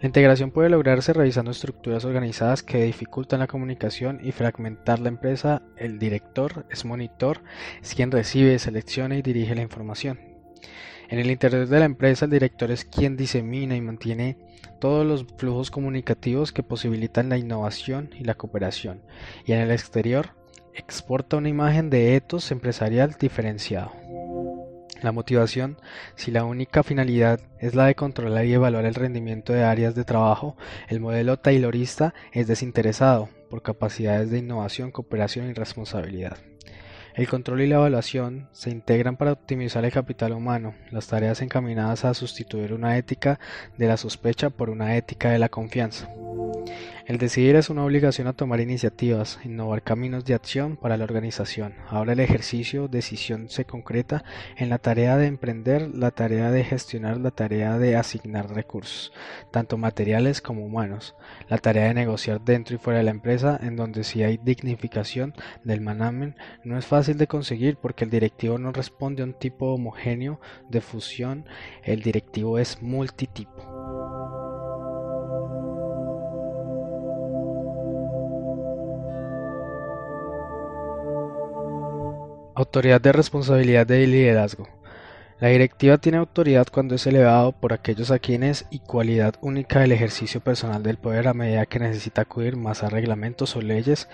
La 0.00 0.06
integración 0.06 0.52
puede 0.52 0.68
lograrse 0.68 1.12
revisando 1.12 1.50
estructuras 1.50 2.04
organizadas 2.04 2.62
que 2.62 2.84
dificultan 2.84 3.40
la 3.40 3.48
comunicación 3.48 4.20
y 4.22 4.30
fragmentar 4.30 5.00
la 5.00 5.08
empresa. 5.08 5.62
El 5.76 5.98
director 5.98 6.66
es 6.70 6.84
monitor, 6.84 7.42
es 7.82 7.96
quien 7.96 8.12
recibe, 8.12 8.60
selecciona 8.60 9.16
y 9.16 9.22
dirige 9.22 9.56
la 9.56 9.62
información. 9.62 10.20
En 11.08 11.18
el 11.18 11.30
interior 11.30 11.66
de 11.66 11.78
la 11.80 11.86
empresa, 11.86 12.26
el 12.26 12.30
director 12.30 12.70
es 12.70 12.84
quien 12.84 13.16
disemina 13.16 13.74
y 13.74 13.80
mantiene 13.80 14.36
todos 14.78 15.04
los 15.04 15.26
flujos 15.36 15.72
comunicativos 15.72 16.52
que 16.52 16.62
posibilitan 16.62 17.28
la 17.28 17.38
innovación 17.38 18.10
y 18.16 18.24
la 18.24 18.34
cooperación. 18.34 19.02
Y 19.46 19.52
en 19.52 19.60
el 19.60 19.72
exterior, 19.72 20.36
exporta 20.74 21.38
una 21.38 21.48
imagen 21.48 21.90
de 21.90 22.14
etos 22.14 22.52
empresarial 22.52 23.16
diferenciado. 23.18 23.90
La 25.02 25.12
motivación, 25.12 25.78
si 26.16 26.32
la 26.32 26.44
única 26.44 26.82
finalidad 26.82 27.40
es 27.60 27.74
la 27.74 27.86
de 27.86 27.94
controlar 27.94 28.46
y 28.46 28.52
evaluar 28.52 28.84
el 28.84 28.96
rendimiento 28.96 29.52
de 29.52 29.62
áreas 29.62 29.94
de 29.94 30.04
trabajo, 30.04 30.56
el 30.88 30.98
modelo 30.98 31.38
taylorista 31.38 32.14
es 32.32 32.48
desinteresado 32.48 33.28
por 33.48 33.62
capacidades 33.62 34.30
de 34.30 34.38
innovación, 34.38 34.90
cooperación 34.90 35.48
y 35.48 35.52
responsabilidad. 35.52 36.36
El 37.14 37.28
control 37.28 37.62
y 37.62 37.66
la 37.66 37.76
evaluación 37.76 38.48
se 38.52 38.70
integran 38.70 39.16
para 39.16 39.32
optimizar 39.32 39.84
el 39.84 39.92
capital 39.92 40.32
humano, 40.32 40.74
las 40.90 41.06
tareas 41.08 41.42
encaminadas 41.42 42.04
a 42.04 42.14
sustituir 42.14 42.72
una 42.72 42.96
ética 42.96 43.40
de 43.76 43.88
la 43.88 43.96
sospecha 43.96 44.50
por 44.50 44.70
una 44.70 44.96
ética 44.96 45.30
de 45.30 45.40
la 45.40 45.48
confianza. 45.48 46.08
El 47.08 47.16
decidir 47.16 47.56
es 47.56 47.70
una 47.70 47.86
obligación 47.86 48.26
a 48.26 48.34
tomar 48.34 48.60
iniciativas, 48.60 49.40
innovar 49.42 49.82
caminos 49.82 50.26
de 50.26 50.34
acción 50.34 50.76
para 50.76 50.98
la 50.98 51.04
organización. 51.04 51.74
Ahora 51.88 52.12
el 52.12 52.20
ejercicio 52.20 52.86
decisión 52.86 53.48
se 53.48 53.64
concreta 53.64 54.24
en 54.58 54.68
la 54.68 54.76
tarea 54.76 55.16
de 55.16 55.24
emprender, 55.24 55.88
la 55.94 56.10
tarea 56.10 56.50
de 56.50 56.64
gestionar, 56.64 57.16
la 57.16 57.30
tarea 57.30 57.78
de 57.78 57.96
asignar 57.96 58.50
recursos, 58.50 59.14
tanto 59.50 59.78
materiales 59.78 60.42
como 60.42 60.66
humanos, 60.66 61.16
la 61.48 61.56
tarea 61.56 61.84
de 61.84 61.94
negociar 61.94 62.42
dentro 62.42 62.76
y 62.76 62.78
fuera 62.78 62.98
de 62.98 63.06
la 63.06 63.10
empresa, 63.10 63.58
en 63.62 63.76
donde 63.76 64.04
si 64.04 64.22
hay 64.22 64.36
dignificación 64.36 65.32
del 65.64 65.80
manamen, 65.80 66.36
no 66.62 66.76
es 66.76 66.84
fácil 66.84 67.16
de 67.16 67.26
conseguir 67.26 67.78
porque 67.78 68.04
el 68.04 68.10
directivo 68.10 68.58
no 68.58 68.70
responde 68.70 69.22
a 69.22 69.24
un 69.24 69.32
tipo 69.32 69.72
homogéneo 69.72 70.42
de 70.68 70.82
fusión, 70.82 71.46
el 71.84 72.02
directivo 72.02 72.58
es 72.58 72.82
multitipo. 72.82 73.77
Autoridad 82.58 83.00
de 83.00 83.12
responsabilidad 83.12 83.86
de 83.86 84.04
liderazgo. 84.04 84.66
La 85.38 85.46
directiva 85.46 85.98
tiene 85.98 86.18
autoridad 86.18 86.66
cuando 86.66 86.96
es 86.96 87.06
elevado 87.06 87.52
por 87.52 87.72
aquellos 87.72 88.10
a 88.10 88.18
quienes 88.18 88.66
y 88.68 88.80
cualidad 88.80 89.36
única 89.42 89.78
del 89.78 89.92
ejercicio 89.92 90.40
personal 90.40 90.82
del 90.82 90.98
poder 90.98 91.28
a 91.28 91.34
medida 91.34 91.66
que 91.66 91.78
necesita 91.78 92.22
acudir 92.22 92.56
más 92.56 92.82
a 92.82 92.88
reglamentos 92.88 93.54
o 93.54 93.62
leyes. 93.62 94.08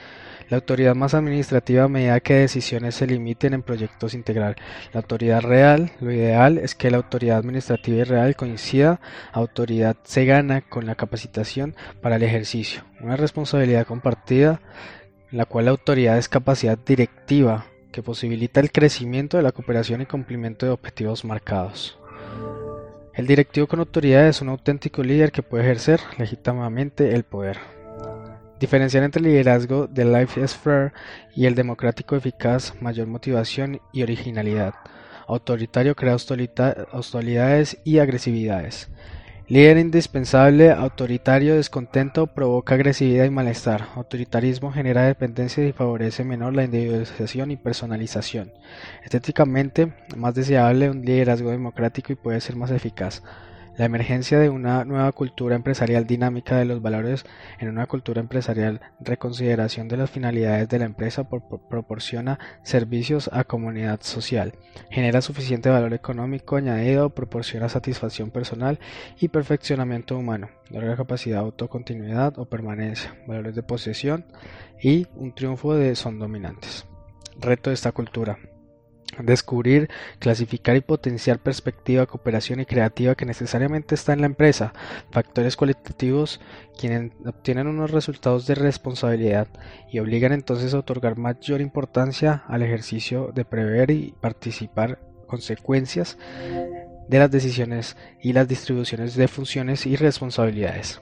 La 0.51 0.59
autoridad 0.59 0.95
más 0.95 1.15
administrativa 1.15 1.85
a 1.85 1.89
medida 1.89 2.21
que 2.21 2.35
decisiones 2.35 2.97
se 2.97 3.07
limiten 3.07 3.55
en 3.55 3.63
proyectos 3.63 4.13
integral. 4.13 4.57
La 4.93 5.01
autoridad 5.01 5.41
real, 5.41 5.93
lo 6.03 6.13
ideal 6.13 6.59
es 6.59 6.75
que 6.75 6.91
la 6.91 6.99
autoridad 6.99 7.39
administrativa 7.39 7.97
y 7.97 8.05
real 8.05 8.37
coincida. 8.37 9.01
Autoridad 9.33 9.97
se 10.03 10.27
gana 10.27 10.61
con 10.61 10.85
la 10.85 10.97
capacitación 10.97 11.75
para 12.03 12.17
el 12.17 12.23
ejercicio. 12.23 12.83
Una 13.01 13.17
responsabilidad 13.17 13.87
compartida, 13.87 14.61
la 15.31 15.47
cual 15.47 15.65
la 15.65 15.71
autoridad 15.71 16.19
es 16.19 16.29
capacidad 16.29 16.77
directiva 16.77 17.69
que 17.95 18.03
posibilita 18.03 18.59
el 18.59 18.73
crecimiento 18.73 19.37
de 19.37 19.45
la 19.45 19.53
cooperación 19.53 20.01
y 20.01 20.07
cumplimiento 20.07 20.67
de 20.67 20.73
objetivos 20.73 21.25
marcados. 21.25 21.97
El 23.15 23.29
directivo 23.29 23.69
con 23.69 23.79
autoridad 23.79 24.27
es 24.27 24.43
un 24.43 24.49
auténtico 24.49 25.05
líder 25.05 25.31
que 25.31 25.45
puede 25.45 25.63
ejercer 25.63 26.01
legítimamente 26.19 27.15
el 27.15 27.23
poder. 27.23 27.59
Diferenciar 28.59 29.05
entre 29.05 29.21
el 29.21 29.29
liderazgo 29.29 29.87
de 29.87 30.07
life 30.07 30.45
sphere 30.49 30.93
y 31.37 31.47
el 31.47 31.55
democrático 31.55 32.17
eficaz, 32.17 32.75
mayor 32.83 33.07
motivación 33.07 33.81
y 33.93 34.03
originalidad. 34.03 34.75
Autoritario 35.29 35.95
crea 35.95 36.17
hostilidades 36.17 37.79
y 37.85 37.99
agresividades. 38.01 38.91
Líder 39.47 39.77
indispensable, 39.77 40.71
autoritario, 40.71 41.57
descontento, 41.57 42.27
provoca 42.27 42.77
agresividad 42.77 43.27
y 43.27 43.31
malestar. 43.31 43.89
Autoritarismo 43.95 44.73
genera 44.73 45.03
dependencia 45.03 45.67
y 45.67 45.73
favorece 45.73 46.25
menor 46.25 46.55
la 46.55 46.65
individualización 46.65 47.51
y 47.51 47.59
personalización. 47.59 48.53
Estéticamente, 49.03 49.93
más 50.17 50.35
deseable 50.35 50.89
un 50.89 51.05
liderazgo 51.05 51.51
democrático 51.51 52.11
y 52.11 52.17
puede 52.17 52.41
ser 52.41 52.57
más 52.57 52.71
eficaz. 52.71 53.23
La 53.77 53.87
emergencia 53.87 54.39
de 54.39 54.51
una 54.51 54.85
nueva 54.85 55.11
cultura 55.11 55.57
empresarial 55.57 56.07
dinámica 56.07 56.57
de 56.57 56.65
los 56.65 56.81
valores 56.81 57.25
en 57.59 57.69
una 57.69 57.87
cultura 57.87 58.21
empresarial 58.21 58.81
reconsideración 59.01 59.89
de 59.89 59.97
las 59.97 60.11
finalidades 60.11 60.69
de 60.69 60.79
la 60.79 60.85
empresa 60.85 61.29
proporciona 61.29 62.39
servicios 62.63 63.29
a 63.33 63.43
comunidad 63.43 64.01
social, 64.03 64.55
genera 64.91 65.21
suficiente 65.23 65.71
valor 65.71 65.93
económico 65.93 66.55
añadido, 66.55 67.11
proporciona 67.11 67.69
satisfacción 67.69 68.31
personal 68.31 68.79
y 69.19 69.27
perfeccionamiento 69.27 70.17
humano, 70.17 70.51
logra 70.71 70.95
capacidad 70.95 71.39
de 71.39 71.47
autocontinuidad 71.47 72.39
o 72.39 72.45
permanencia, 72.45 73.17
valores 73.27 73.57
de 73.57 73.65
posesión 73.65 74.25
y 74.81 75.09
un 75.17 75.35
triunfo 75.35 75.75
de 75.75 75.97
son 75.97 76.21
dominantes. 76.21 76.87
Reto 77.41 77.71
de 77.71 77.75
esta 77.75 77.91
cultura 77.91 78.39
descubrir, 79.23 79.89
clasificar 80.19 80.77
y 80.77 80.81
potenciar 80.81 81.39
perspectiva, 81.39 82.07
cooperación 82.07 82.61
y 82.61 82.67
creativa 82.67 83.15
que 83.15 83.27
necesariamente 83.27 83.95
está 83.95 84.13
en 84.13 84.21
la 84.21 84.27
empresa, 84.27 84.73
factores 85.11 85.57
cualitativos 85.57 86.41
quienes 86.79 87.13
obtienen 87.25 87.67
unos 87.67 87.91
resultados 87.91 88.47
de 88.47 88.55
responsabilidad 88.55 89.49
y 89.91 89.99
obligan 89.99 90.33
entonces 90.33 90.75
a 90.75 90.79
otorgar 90.79 91.17
mayor 91.17 91.61
importancia 91.61 92.45
al 92.49 92.63
ejercicio 92.63 93.31
de 93.35 93.45
prever 93.45 93.91
y 93.91 94.15
participar 94.21 94.99
consecuencias 95.27 96.19
de 97.09 97.19
las 97.19 97.31
decisiones 97.31 97.97
y 98.23 98.33
las 98.33 98.49
distribuciones 98.49 99.15
de 99.15 99.29
funciones 99.29 99.87
y 99.87 99.97
responsabilidades. 99.97 101.01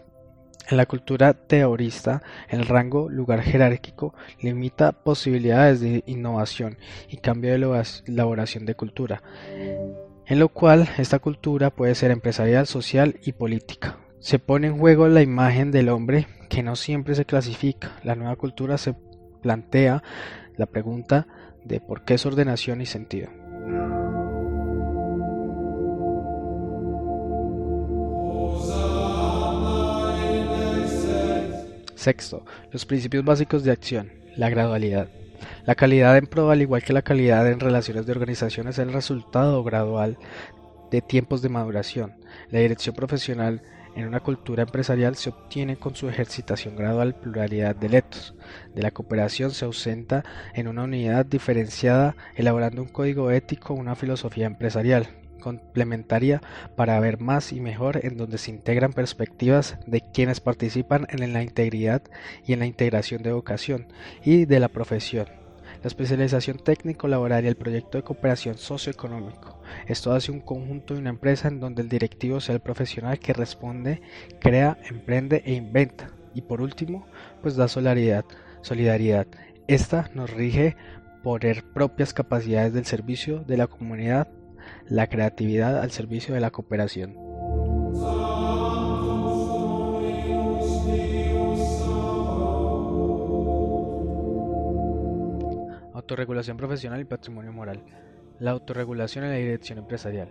En 0.69 0.77
la 0.77 0.87
cultura 0.87 1.35
teorista, 1.35 2.23
el 2.49 2.67
rango 2.67 3.09
lugar 3.09 3.43
jerárquico 3.43 4.15
limita 4.41 4.93
posibilidades 4.93 5.81
de 5.81 6.05
innovación 6.07 6.79
y 7.09 7.17
cambio 7.17 7.51
de 7.51 7.85
elaboración 8.07 8.65
de 8.65 8.75
cultura, 8.75 9.23
en 10.27 10.39
lo 10.39 10.49
cual 10.49 10.89
esta 10.99 11.19
cultura 11.19 11.71
puede 11.71 11.95
ser 11.95 12.11
empresarial, 12.11 12.67
social 12.67 13.19
y 13.25 13.33
política. 13.33 13.99
Se 14.21 14.39
pone 14.39 14.69
en 14.69 14.79
juego 14.79 15.09
la 15.09 15.21
imagen 15.21 15.73
del 15.73 15.89
hombre 15.89 16.29
que 16.49 16.63
no 16.63 16.77
siempre 16.77 17.17
se 17.17 17.25
clasifica. 17.25 17.99
La 18.05 18.15
nueva 18.15 18.37
cultura 18.37 18.79
se 18.79 18.95
plantea 19.43 20.03
la 20.57 20.67
pregunta 20.67 21.27
de 21.65 21.81
por 21.81 22.05
qué 22.05 22.15
es 22.15 22.25
ordenación 22.25 22.81
y 22.81 22.87
sentido. 22.87 23.42
Sexto, 32.03 32.45
los 32.73 32.85
principios 32.85 33.25
básicos 33.25 33.63
de 33.63 33.71
acción. 33.71 34.11
La 34.35 34.51
gradualidad. 34.51 35.07
La 35.67 35.77
calidad 35.77 36.17
en 36.17 36.27
pro, 36.27 36.51
al 36.51 36.61
igual 36.61 36.83
que 36.83 36.93
la 36.93 37.03
calidad 37.03 37.49
en 37.49 37.61
relaciones 37.61 38.07
de 38.07 38.13
organización, 38.13 38.67
es 38.67 38.81
el 38.81 38.93
resultado 38.93 39.63
gradual 39.63 40.19
de 40.91 41.01
tiempos 41.01 41.43
de 41.43 41.49
maduración. 41.49 42.15
La 42.51 42.59
dirección 42.59 42.97
profesional 42.97 43.63
en 43.95 44.09
una 44.09 44.19
cultura 44.19 44.65
empresarial 44.65 45.15
se 45.15 45.31
obtiene 45.31 45.77
con 45.77 45.95
su 45.95 46.09
ejercitación 46.09 46.75
gradual 46.75 47.15
pluralidad 47.15 47.77
de 47.77 47.91
letos. 47.91 48.35
De 48.75 48.83
la 48.83 48.91
cooperación 48.91 49.53
se 49.53 49.65
ausenta 49.65 50.25
en 50.55 50.67
una 50.67 50.83
unidad 50.83 51.25
diferenciada, 51.25 52.17
elaborando 52.35 52.83
un 52.83 52.89
código 52.89 53.31
ético, 53.31 53.75
una 53.75 53.95
filosofía 53.95 54.47
empresarial 54.47 55.22
complementaria 55.43 56.41
para 56.77 56.99
ver 57.01 57.21
más 57.21 57.53
y 57.53 57.61
mejor 57.61 58.05
en 58.05 58.17
donde 58.17 58.39
se 58.39 58.51
integran 58.51 58.93
perspectivas 58.93 59.77
de 59.87 60.01
quienes 60.01 60.41
participan 60.41 61.07
en 61.11 61.33
la 61.33 61.43
integridad 61.43 62.03
y 62.47 62.53
en 62.53 62.61
la 62.61 62.67
integración 62.67 63.23
de 63.23 63.33
vocación 63.33 63.89
y 64.25 64.45
de 64.45 64.61
la 64.61 64.69
profesión. 64.69 65.27
La 65.83 65.89
especialización 65.89 66.59
técnico-laboral 66.59 67.45
y 67.45 67.49
el 67.49 67.57
proyecto 67.57 67.99
de 67.99 68.05
cooperación 68.05 68.57
socioeconómico. 68.57 69.61
Esto 69.89 70.13
hace 70.13 70.31
un 70.31 70.41
conjunto 70.41 70.95
de 70.95 71.01
una 71.01 71.11
empresa 71.11 71.49
en 71.49 71.59
donde 71.59 71.83
el 71.83 71.89
directivo 71.89 72.41
sea 72.41 72.55
el 72.55 72.61
profesional 72.61 73.19
que 73.19 73.33
responde, 73.33 74.01
crea, 74.39 74.79
emprende 74.89 75.43
e 75.45 75.55
inventa. 75.55 76.11
Y 76.35 76.43
por 76.43 76.61
último, 76.61 77.07
pues 77.43 77.57
da 77.57 77.67
solidaridad. 77.67 78.25
solidaridad. 78.63 79.27
Esta 79.67 80.09
nos 80.15 80.31
rige 80.31 80.77
poner 81.25 81.65
propias 81.65 82.15
capacidades 82.15 82.73
del 82.73 82.85
servicio 82.85 83.41
de 83.41 83.57
la 83.57 83.67
comunidad 83.67 84.29
la 84.89 85.09
creatividad 85.09 85.81
al 85.81 85.91
servicio 85.91 86.35
de 86.35 86.41
la 86.41 86.51
cooperación. 86.51 87.17
Autorregulación 95.95 96.57
profesional 96.57 97.01
y 97.01 97.05
patrimonio 97.05 97.53
moral. 97.53 97.81
La 98.39 98.51
autorregulación 98.51 99.25
en 99.25 99.31
la 99.31 99.37
dirección 99.37 99.79
empresarial. 99.79 100.29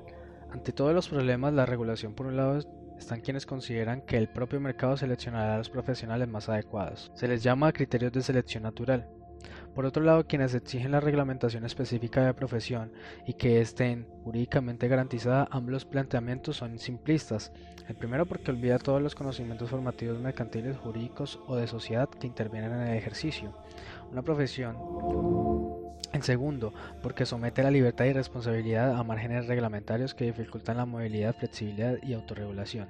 Ante 0.52 0.74
todos 0.74 0.94
los 0.94 1.08
problemas, 1.08 1.54
la 1.54 1.65
regulación 1.65 2.13
por 2.13 2.26
un 2.26 2.36
lado 2.36 2.60
están 2.98 3.22
quienes 3.22 3.46
consideran 3.46 4.02
que 4.02 4.17
el 4.17 4.28
propio 4.28 4.60
mercado 4.60 4.98
seleccionará 4.98 5.56
a 5.56 5.58
los 5.58 5.70
profesionales 5.70 6.28
más 6.28 6.50
adecuados. 6.50 7.12
Se 7.15 7.28
les 7.28 7.41
llama 7.41 7.72
criterios 7.72 8.12
de 8.12 8.22
selección 8.22 8.63
natural. 8.63 9.08
Por 9.74 9.86
otro 9.86 10.04
lado, 10.04 10.26
quienes 10.26 10.54
exigen 10.54 10.92
la 10.92 11.00
reglamentación 11.00 11.66
específica 11.66 12.26
de 12.26 12.34
profesión 12.34 12.92
y 13.26 13.34
que 13.34 13.62
estén 13.62 14.08
jurídicamente 14.24 14.88
garantizada, 14.88 15.48
ambos 15.52 15.86
planteamientos 15.86 16.58
son 16.58 16.78
simplistas. 16.78 17.52
El 17.88 17.96
primero 17.96 18.26
porque 18.26 18.52
olvida 18.52 18.80
todos 18.80 19.02
los 19.02 19.16
conocimientos 19.16 19.70
formativos 19.70 20.20
mercantiles, 20.20 20.78
jurídicos 20.78 21.40
o 21.48 21.56
de 21.56 21.68
sociedad 21.68 22.10
que 22.10 22.28
intervienen 22.28 22.74
en 22.74 22.88
el 22.88 22.98
ejercicio. 22.98 23.56
Una 24.12 24.22
profesión 24.22 24.76
el 26.14 26.24
segundo, 26.24 26.74
porque 27.02 27.26
somete 27.26 27.64
la 27.64 27.72
libertad 27.72 28.06
y 28.06 28.14
responsabilidad 28.14 28.98
a 28.98 29.04
márgenes 29.04 29.48
reglamentarios 29.48 30.14
que 30.14 30.26
dificultan 30.26 30.78
la 30.78 30.86
movilidad, 30.86 31.36
flexibilidad 31.36 31.98
y 32.04 32.14
autorregulación. 32.14 32.90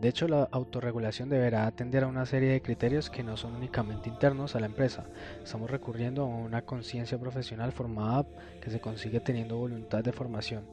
De 0.00 0.08
hecho, 0.08 0.28
la 0.28 0.48
autorregulación 0.50 1.30
deberá 1.30 1.66
atender 1.66 2.04
a 2.04 2.08
una 2.08 2.26
serie 2.26 2.50
de 2.50 2.60
criterios 2.60 3.08
que 3.08 3.22
no 3.22 3.38
son 3.38 3.54
únicamente 3.54 4.10
internos 4.10 4.54
a 4.54 4.60
la 4.60 4.66
empresa. 4.66 5.04
Estamos 5.42 5.70
recurriendo 5.70 6.22
a 6.22 6.26
una 6.26 6.62
conciencia 6.62 7.18
profesional 7.18 7.72
formada 7.72 8.26
que 8.60 8.70
se 8.70 8.80
consigue 8.80 9.20
teniendo 9.20 9.56
voluntad 9.56 10.04
de 10.04 10.12
formación. 10.12 10.64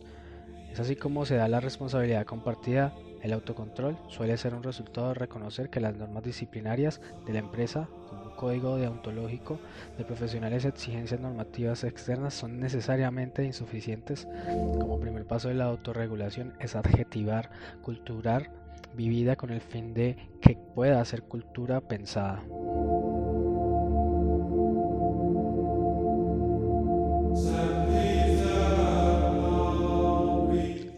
Es 0.73 0.79
así 0.79 0.95
como 0.97 1.25
se 1.25 1.36
da 1.36 1.47
la 1.47 1.62
responsabilidad 1.62 2.25
compartida. 2.25 2.93
El 3.21 3.31
autocontrol 3.31 3.97
suele 4.09 4.36
ser 4.36 4.53
un 4.55 4.63
resultado 4.63 5.09
de 5.09 5.13
reconocer 5.13 5.69
que 5.69 5.79
las 5.79 5.95
normas 5.95 6.23
disciplinarias 6.23 6.99
de 7.25 7.31
la 7.31 7.39
empresa, 7.39 7.88
como 8.09 8.23
un 8.23 8.36
código 8.36 8.75
deontológico 8.75 9.59
de 9.97 10.03
profesionales 10.03 10.65
exigencias 10.65 11.21
normativas 11.21 11.86
externas, 11.86 12.33
son 12.33 12.59
necesariamente 12.59 13.45
insuficientes. 13.45 14.27
Como 14.77 14.99
primer 14.99 15.25
paso 15.25 15.47
de 15.47 15.53
la 15.53 15.65
autorregulación 15.65 16.53
es 16.59 16.75
adjetivar, 16.75 17.51
culturar, 17.81 18.49
vivida 18.95 19.36
con 19.36 19.49
el 19.49 19.62
fin 19.62 19.93
de 19.93 20.15
que 20.41 20.58
pueda 20.75 21.03
ser 21.06 21.23
cultura 21.23 21.82
pensada. 21.82 22.43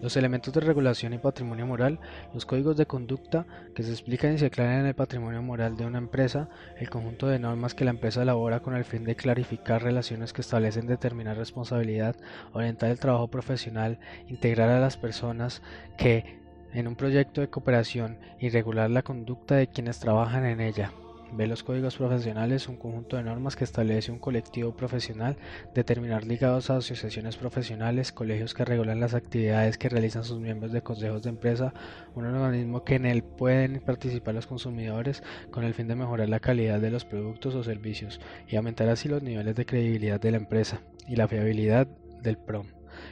Los 0.06 0.18
elementos 0.18 0.54
de 0.54 0.60
regulación 0.60 1.14
y 1.14 1.18
patrimonio 1.18 1.66
moral, 1.66 2.00
los 2.32 2.46
códigos 2.46 2.78
de 2.78 2.86
conducta 2.86 3.48
que 3.74 3.82
se 3.82 3.90
explican 3.90 4.36
y 4.36 4.38
se 4.38 4.46
aclaran 4.46 4.82
en 4.82 4.86
el 4.86 4.94
patrimonio 4.94 5.42
moral 5.42 5.78
de 5.78 5.88
una 5.88 5.98
empresa, 5.98 6.48
el 6.78 6.92
conjunto 6.92 7.26
de 7.26 7.40
normas 7.40 7.74
que 7.74 7.86
la 7.86 7.90
empresa 7.90 8.22
elabora 8.22 8.60
con 8.60 8.76
el 8.76 8.86
fin 8.86 9.04
de 9.04 9.16
clarificar 9.16 9.82
relaciones 9.82 10.32
que 10.32 10.42
establecen 10.42 10.86
determinar 10.86 11.38
responsabilidad, 11.38 12.16
orientar 12.54 12.92
el 12.92 13.00
trabajo 13.00 13.30
profesional, 13.30 13.98
integrar 14.28 14.70
a 14.70 14.80
las 14.80 14.96
personas 14.96 15.64
que 15.98 16.45
en 16.76 16.88
un 16.88 16.96
proyecto 16.96 17.42
de 17.42 17.50
cooperación 17.50 18.18
y 18.40 18.50
regular 18.50 18.92
la 18.92 19.02
conducta 19.02 19.56
de 19.56 19.68
quienes 19.68 20.00
trabajan 20.00 20.46
en 20.46 20.60
ella. 20.60 20.92
Ve 21.32 21.48
los 21.48 21.64
códigos 21.64 21.98
profesionales 21.98 22.68
un 22.70 22.78
conjunto 22.78 23.18
de 23.18 23.24
normas 23.24 23.56
que 23.56 23.64
establece 23.64 24.12
un 24.12 24.20
colectivo 24.20 24.76
profesional, 24.76 25.38
determinar 25.74 26.26
ligados 26.26 26.70
a 26.70 26.78
asociaciones 26.78 27.36
profesionales, 27.38 28.12
colegios 28.12 28.54
que 28.54 28.64
regulan 28.64 29.00
las 29.00 29.14
actividades 29.14 29.78
que 29.78 29.90
realizan 29.90 30.24
sus 30.24 30.40
miembros 30.40 30.72
de 30.72 30.82
consejos 30.82 31.24
de 31.24 31.30
empresa, 31.30 31.74
un 32.14 32.26
organismo 32.26 32.84
que 32.84 32.96
en 32.96 33.06
él 33.06 33.24
pueden 33.24 33.82
participar 33.82 34.36
los 34.36 34.48
consumidores 34.48 35.24
con 35.52 35.64
el 35.64 35.74
fin 35.74 35.88
de 35.88 35.96
mejorar 35.96 36.30
la 36.30 36.40
calidad 36.40 36.80
de 36.80 36.92
los 36.92 37.06
productos 37.06 37.56
o 37.56 37.64
servicios 37.64 38.22
y 38.48 38.56
aumentar 38.56 38.90
así 38.90 39.10
los 39.10 39.24
niveles 39.24 39.56
de 39.56 39.66
credibilidad 39.66 40.20
de 40.20 40.32
la 40.32 40.38
empresa 40.38 40.82
y 41.08 41.16
la 41.16 41.28
fiabilidad 41.28 41.88
del 42.22 42.38
PROM. 42.38 42.68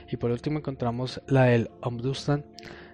Y 0.09 0.17
por 0.17 0.31
último 0.31 0.59
encontramos 0.59 1.21
la 1.27 1.45
del 1.45 1.69
Ombudsman 1.81 2.45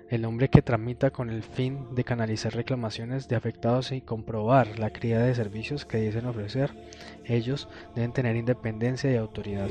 el 0.09 0.23
nombre 0.23 0.49
que 0.49 0.61
tramita 0.61 1.11
con 1.11 1.29
el 1.29 1.43
fin 1.43 1.93
de 1.95 2.03
canalizar 2.03 2.53
reclamaciones 2.53 3.27
de 3.27 3.35
afectados 3.35 3.91
y 3.91 4.01
comprobar 4.01 4.79
la 4.79 4.89
calidad 4.89 5.25
de 5.25 5.35
servicios 5.35 5.85
que 5.85 5.99
dicen 5.99 6.25
ofrecer. 6.25 6.71
Ellos 7.25 7.67
deben 7.95 8.11
tener 8.11 8.35
independencia 8.35 9.11
y 9.11 9.15
autoridad. 9.15 9.69